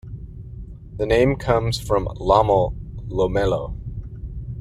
The 0.97 1.05
name 1.05 1.35
comes 1.35 1.79
from 1.79 2.07
Lommel 2.19 2.73
Loemelo. 3.07 3.77